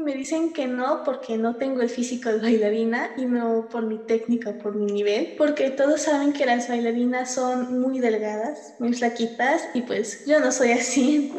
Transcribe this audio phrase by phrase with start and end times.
[0.00, 3.98] Me dicen que no porque no tengo el físico de bailarina y no por mi
[3.98, 8.92] técnica o por mi nivel, porque todos saben que las bailarinas son muy delgadas, muy
[8.92, 11.32] flaquitas y pues yo no soy así.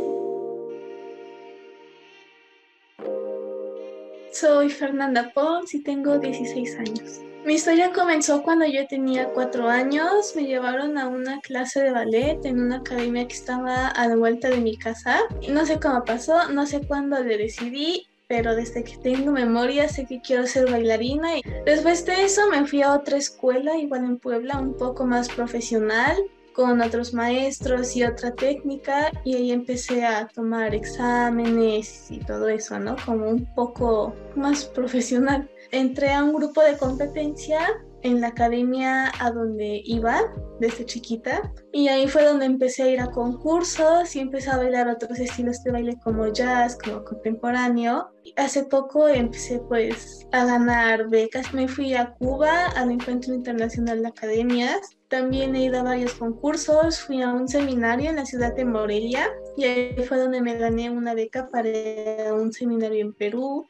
[4.34, 7.22] Soy Fernanda Pons y tengo 16 años.
[7.46, 10.34] Mi historia comenzó cuando yo tenía cuatro años.
[10.36, 14.50] Me llevaron a una clase de ballet en una academia que estaba a la vuelta
[14.50, 15.22] de mi casa.
[15.50, 20.06] No sé cómo pasó, no sé cuándo le decidí pero desde que tengo memoria sé
[20.06, 21.40] que quiero ser bailarina.
[21.40, 25.28] Y después de eso me fui a otra escuela, igual en Puebla, un poco más
[25.28, 26.16] profesional,
[26.54, 32.78] con otros maestros y otra técnica, y ahí empecé a tomar exámenes y todo eso,
[32.80, 32.96] ¿no?
[33.04, 35.50] Como un poco más profesional.
[35.72, 37.60] Entré a un grupo de competencia
[38.04, 40.22] en la academia a donde iba
[40.60, 44.88] desde chiquita y ahí fue donde empecé a ir a concursos y empecé a bailar
[44.88, 48.10] otros estilos de baile como jazz, como contemporáneo.
[48.36, 54.08] Hace poco empecé pues a ganar becas, me fui a Cuba al Encuentro Internacional de
[54.08, 58.64] Academias, también he ido a varios concursos, fui a un seminario en la ciudad de
[58.64, 59.28] Morelia
[59.58, 63.68] y ahí fue donde me gané una beca para un seminario en Perú.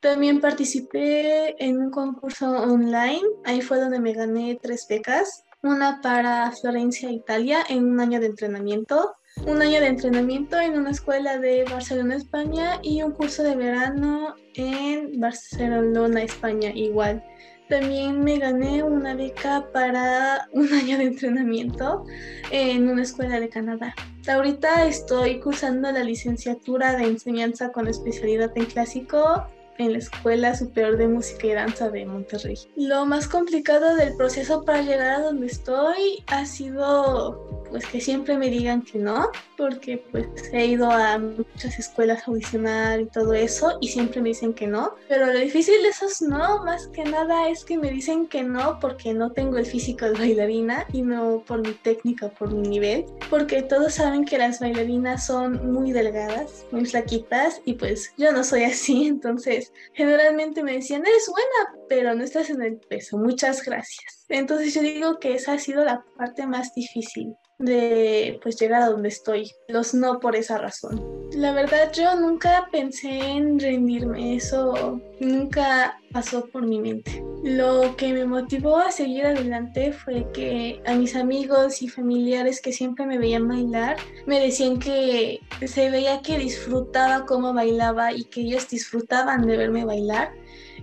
[0.00, 6.50] También participé en un concurso online, ahí fue donde me gané tres becas, una para
[6.52, 9.14] Florencia, Italia, en un año de entrenamiento,
[9.46, 14.36] un año de entrenamiento en una escuela de Barcelona, España, y un curso de verano
[14.54, 17.22] en Barcelona, España, igual.
[17.68, 22.06] También me gané una beca para un año de entrenamiento
[22.50, 23.94] en una escuela de Canadá.
[24.26, 29.46] Ahorita estoy cursando la licenciatura de enseñanza con especialidad en clásico
[29.80, 32.58] en la Escuela Superior de Música y Danza de Monterrey.
[32.76, 38.36] Lo más complicado del proceso para llegar a donde estoy ha sido pues que siempre
[38.36, 43.32] me digan que no, porque pues he ido a muchas escuelas a audicionar y todo
[43.32, 47.04] eso y siempre me dicen que no, pero lo difícil de esos no, más que
[47.04, 51.02] nada es que me dicen que no porque no tengo el físico de bailarina y
[51.02, 55.92] no por mi técnica por mi nivel, porque todos saben que las bailarinas son muy
[55.92, 61.84] delgadas, muy flaquitas y pues yo no soy así, entonces generalmente me decían, eres buena,
[61.88, 64.26] pero no estás en el peso, muchas gracias.
[64.28, 68.88] Entonces yo digo que esa ha sido la parte más difícil de pues llegar a
[68.88, 69.52] donde estoy.
[69.68, 71.20] Los no por esa razón.
[71.32, 77.22] La verdad yo nunca pensé en rendirme, eso nunca pasó por mi mente.
[77.44, 82.72] Lo que me motivó a seguir adelante fue que a mis amigos y familiares que
[82.72, 83.96] siempre me veían bailar,
[84.26, 89.84] me decían que se veía que disfrutaba cómo bailaba y que ellos disfrutaban de verme
[89.84, 90.32] bailar.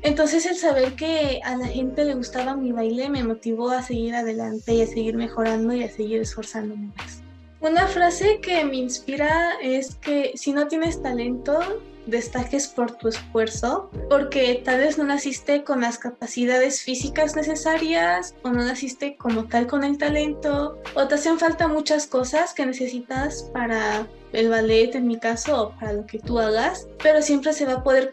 [0.02, 4.16] Entonces el saber que a la gente le gustaba mi baile me motivó a seguir
[4.16, 7.22] adelante y a seguir mejorando y a seguir esforzándome más.
[7.60, 13.90] Una frase que me inspira es que si no tienes talento, destaques por tu esfuerzo,
[14.10, 19.68] porque tal vez no naciste con las capacidades físicas necesarias o no naciste como tal
[19.68, 25.08] con el talento o te hacen falta muchas cosas que necesitas para el ballet en
[25.08, 28.12] mi caso o para lo que tú hagas, pero siempre se va a poder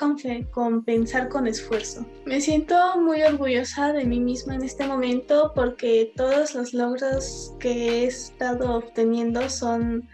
[0.51, 2.07] compensar con esfuerzo.
[2.25, 7.71] Me siento muy orgullosa de mí misma en este momento porque todos los logros que
[7.71, 10.09] he estado obteniendo son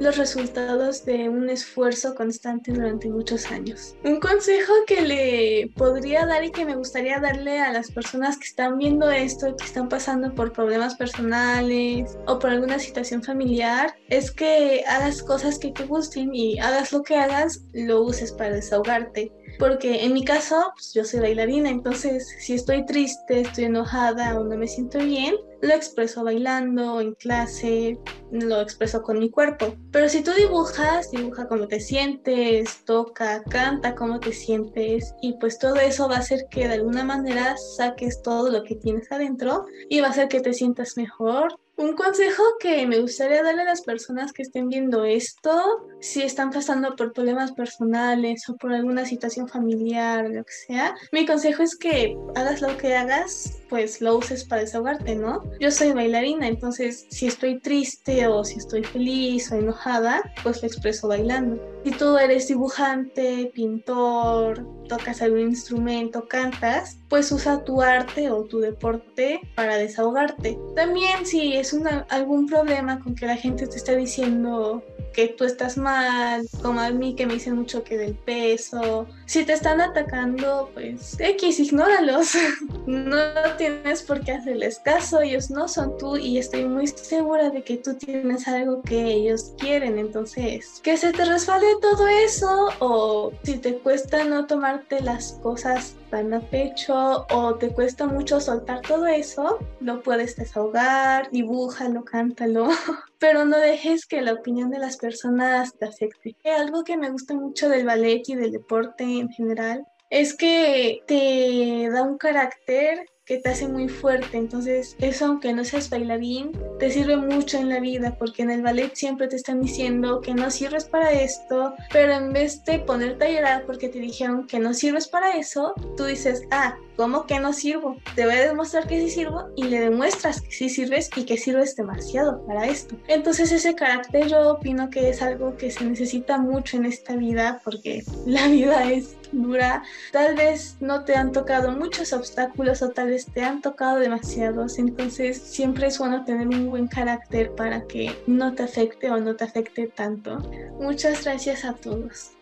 [0.00, 3.94] los resultados de un esfuerzo constante durante muchos años.
[4.04, 8.44] Un consejo que le podría dar y que me gustaría darle a las personas que
[8.44, 14.30] están viendo esto que están pasando por problemas personales o por alguna situación familiar es
[14.30, 19.32] que hagas cosas que te gusten y hagas lo que hagas, lo uses para desahogarte.
[19.58, 24.44] Porque en mi caso, pues, yo soy bailarina, entonces si estoy triste, estoy enojada o
[24.44, 27.98] no me siento bien, lo expreso bailando, en clase,
[28.30, 29.74] lo expreso con mi cuerpo.
[29.92, 35.58] Pero si tú dibujas, dibuja cómo te sientes, toca, canta cómo te sientes y pues
[35.58, 39.64] todo eso va a hacer que de alguna manera saques todo lo que tienes adentro
[39.88, 43.66] y va a hacer que te sientas mejor un consejo que me gustaría darle a
[43.66, 49.04] las personas que estén viendo esto, si están pasando por problemas personales o por alguna
[49.04, 54.16] situación familiar lo que sea, mi consejo es que hagas lo que hagas, pues lo
[54.16, 55.42] uses para desahogarte, ¿no?
[55.60, 60.68] Yo soy bailarina, entonces si estoy triste o si estoy feliz o enojada, pues lo
[60.68, 61.75] expreso bailando.
[61.86, 68.58] Si tú eres dibujante, pintor, tocas algún instrumento, cantas, pues usa tu arte o tu
[68.58, 70.58] deporte para desahogarte.
[70.74, 71.72] También si es
[72.08, 74.82] algún problema con que la gente te está diciendo
[75.16, 79.06] que tú estás mal, como a mí que me dicen mucho que del peso.
[79.24, 82.32] Si te están atacando, pues X, ignóralos.
[82.86, 83.16] no
[83.56, 87.78] tienes por qué hacerles caso, ellos no son tú y estoy muy segura de que
[87.78, 89.98] tú tienes algo que ellos quieren.
[89.98, 95.94] Entonces, que se te resbale todo eso o si te cuesta no tomarte las cosas
[96.10, 102.68] tan a pecho o te cuesta mucho soltar todo eso, lo puedes desahogar, dibújalo, cántalo,
[103.18, 106.36] pero no dejes que la opinión de las personas te afecte.
[106.44, 111.90] Algo que me gusta mucho del ballet y del deporte en general es que te
[111.90, 114.38] da un carácter que te hace muy fuerte.
[114.38, 118.62] Entonces, eso aunque no seas bailarín, te sirve mucho en la vida, porque en el
[118.62, 123.24] ballet siempre te están diciendo que no sirves para esto, pero en vez de ponerte
[123.24, 127.40] a llorar porque te dijeron que no sirves para eso, tú dices, ah, ¿cómo que
[127.40, 127.96] no sirvo?
[128.14, 131.36] Te voy a demostrar que sí sirvo y le demuestras que sí sirves y que
[131.36, 132.96] sirves demasiado para esto.
[133.08, 137.60] Entonces, ese carácter yo opino que es algo que se necesita mucho en esta vida,
[137.64, 139.82] porque la vida es dura.
[140.12, 144.78] Tal vez no te han tocado muchos obstáculos o tal vez te han tocado demasiados,
[144.78, 149.34] entonces siempre es bueno tener un buen carácter para que no te afecte o no
[149.34, 150.38] te afecte tanto.
[150.78, 152.32] Muchas gracias a todos.